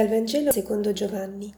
[0.00, 1.52] Dal Vangelo secondo Giovanni.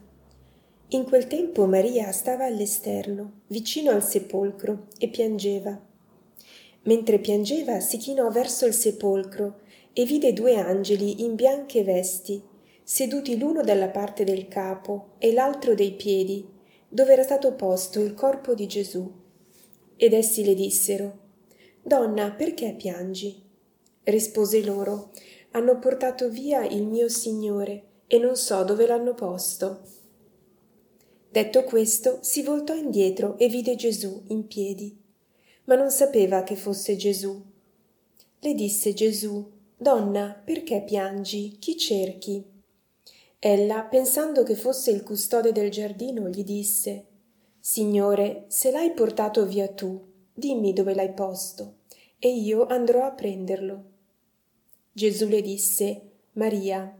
[0.89, 5.81] In quel tempo Maria stava all'esterno, vicino al sepolcro, e piangeva.
[6.81, 9.61] Mentre piangeva si chinò verso il sepolcro
[9.93, 12.43] e vide due angeli in bianche vesti,
[12.83, 16.45] seduti l'uno dalla parte del capo e l'altro dei piedi,
[16.89, 19.09] dove era stato posto il corpo di Gesù.
[19.95, 21.19] Ed essi le dissero,
[21.81, 23.41] Donna, perché piangi?
[24.03, 25.11] Rispose loro,
[25.51, 29.81] Hanno portato via il mio Signore e non so dove l'hanno posto.
[31.31, 34.95] Detto questo, si voltò indietro e vide Gesù in piedi,
[35.63, 37.43] ma non sapeva che fosse Gesù.
[38.37, 41.57] Le disse Gesù, Donna, perché piangi?
[41.57, 42.45] Chi cerchi?
[43.39, 47.05] Ella, pensando che fosse il custode del giardino, gli disse,
[47.59, 49.99] Signore, se l'hai portato via tu,
[50.31, 51.77] dimmi dove l'hai posto,
[52.19, 53.83] e io andrò a prenderlo.
[54.91, 56.97] Gesù le disse, Maria.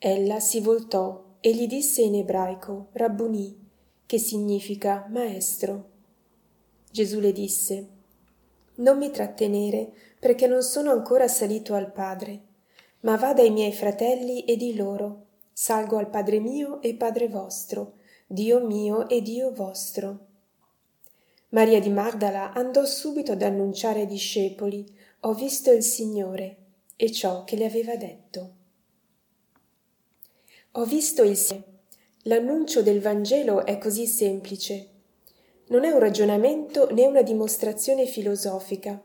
[0.00, 3.66] Ella si voltò e gli disse in ebraico Rabbuni,
[4.06, 5.88] che significa maestro.
[6.90, 7.88] Gesù le disse
[8.76, 12.40] Non mi trattenere, perché non sono ancora salito al Padre,
[13.00, 17.94] ma va dai miei fratelli e di loro Salgo al Padre mio e Padre vostro,
[18.28, 20.26] Dio mio e Dio vostro.
[21.48, 24.86] Maria di Magdala andò subito ad annunciare ai discepoli
[25.22, 26.56] Ho visto il Signore
[26.94, 28.57] e ciò che le aveva detto.
[30.78, 31.36] Ho visto il
[32.22, 34.90] L'annuncio del Vangelo è così semplice.
[35.70, 39.02] Non è un ragionamento né una dimostrazione filosofica,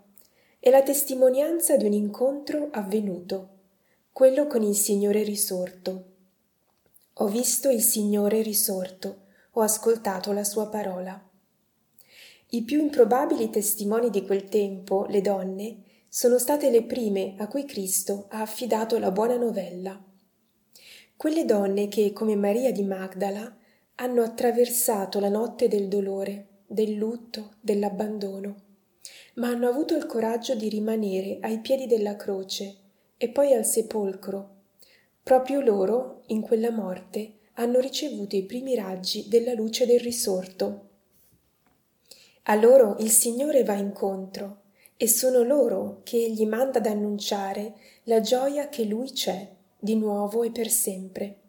[0.59, 3.49] è la testimonianza di un incontro avvenuto,
[4.11, 6.03] quello con il Signore risorto.
[7.13, 9.21] Ho visto il Signore risorto,
[9.53, 11.27] ho ascoltato la sua parola.
[12.49, 15.77] I più improbabili testimoni di quel tempo, le donne,
[16.07, 20.11] sono state le prime a cui Cristo ha affidato la buona novella
[21.23, 23.55] quelle donne che, come Maria di Magdala,
[23.95, 28.55] hanno attraversato la notte del dolore, del lutto, dell'abbandono,
[29.35, 32.75] ma hanno avuto il coraggio di rimanere ai piedi della croce
[33.15, 34.49] e poi al sepolcro.
[35.23, 40.89] Proprio loro, in quella morte, hanno ricevuto i primi raggi della luce del risorto.
[42.43, 44.63] A loro il Signore va incontro
[44.97, 50.43] e sono loro che egli manda ad annunciare la gioia che Lui c'è di nuovo
[50.43, 51.39] e per sempre.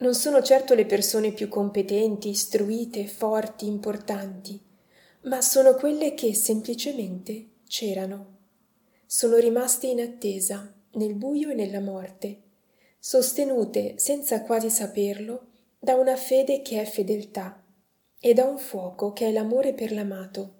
[0.00, 4.60] Non sono certo le persone più competenti, istruite, forti, importanti,
[5.22, 8.36] ma sono quelle che semplicemente c'erano.
[9.06, 12.42] Sono rimaste in attesa, nel buio e nella morte,
[12.98, 15.46] sostenute senza quasi saperlo
[15.78, 17.64] da una fede che è fedeltà
[18.20, 20.56] e da un fuoco che è l'amore per l'amato.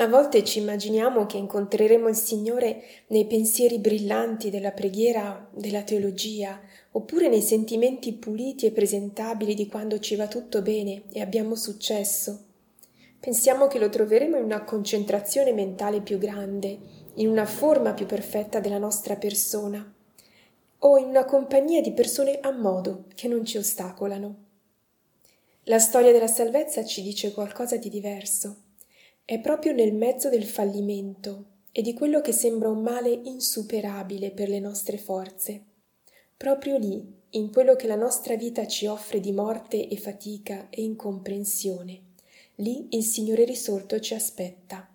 [0.00, 6.58] A volte ci immaginiamo che incontreremo il Signore nei pensieri brillanti della preghiera, della teologia,
[6.92, 12.44] oppure nei sentimenti puliti e presentabili di quando ci va tutto bene e abbiamo successo.
[13.20, 16.78] Pensiamo che lo troveremo in una concentrazione mentale più grande,
[17.16, 19.86] in una forma più perfetta della nostra persona,
[20.78, 24.36] o in una compagnia di persone a modo che non ci ostacolano.
[25.64, 28.68] La storia della salvezza ci dice qualcosa di diverso.
[29.30, 34.48] È proprio nel mezzo del fallimento e di quello che sembra un male insuperabile per
[34.48, 35.66] le nostre forze.
[36.36, 40.82] Proprio lì, in quello che la nostra vita ci offre di morte e fatica e
[40.82, 42.00] incomprensione,
[42.56, 44.92] lì il Signore risorto ci aspetta,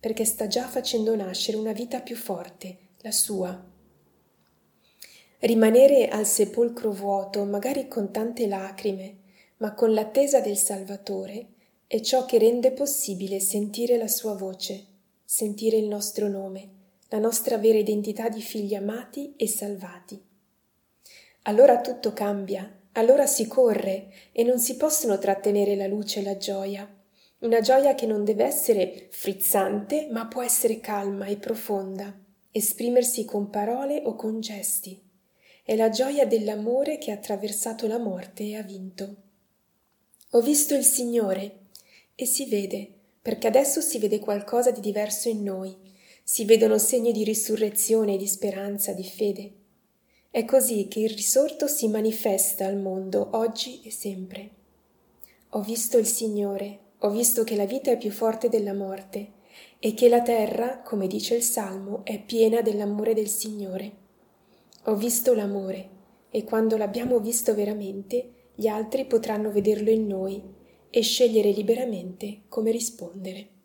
[0.00, 3.64] perché sta già facendo nascere una vita più forte, la sua.
[5.38, 9.18] Rimanere al sepolcro vuoto, magari con tante lacrime,
[9.58, 11.50] ma con l'attesa del Salvatore,
[11.90, 14.84] è ciò che rende possibile sentire la sua voce,
[15.24, 16.68] sentire il nostro nome,
[17.08, 20.22] la nostra vera identità di figli amati e salvati.
[21.44, 26.36] Allora tutto cambia, allora si corre e non si possono trattenere la luce e la
[26.36, 26.86] gioia,
[27.38, 32.14] una gioia che non deve essere frizzante, ma può essere calma e profonda,
[32.50, 35.00] esprimersi con parole o con gesti.
[35.62, 39.16] È la gioia dell'amore che ha attraversato la morte e ha vinto.
[40.32, 41.67] Ho visto il Signore,
[42.20, 42.90] e si vede,
[43.22, 45.76] perché adesso si vede qualcosa di diverso in noi,
[46.24, 49.52] si vedono segni di risurrezione, di speranza, di fede.
[50.28, 54.50] È così che il risorto si manifesta al mondo oggi e sempre.
[55.50, 59.34] Ho visto il Signore, ho visto che la vita è più forte della morte
[59.78, 63.92] e che la terra, come dice il Salmo, è piena dell'amore del Signore.
[64.86, 65.88] Ho visto l'amore
[66.30, 70.56] e quando l'abbiamo visto veramente, gli altri potranno vederlo in noi
[70.90, 73.57] e scegliere liberamente come rispondere.